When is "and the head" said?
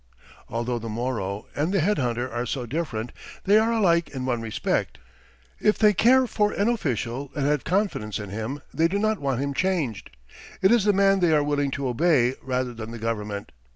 1.55-1.99